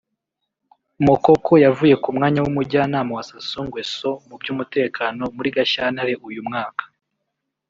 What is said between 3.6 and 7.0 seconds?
Nguesso mu by’umutekano muri Gashyantare uyu mwaka